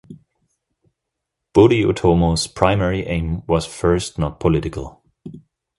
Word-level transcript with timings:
Budi 1.53 1.85
Utomo's 1.85 2.47
primary 2.47 3.03
aim 3.03 3.43
was 3.45 3.67
first 3.67 4.17
not 4.17 4.39
political. 4.39 5.03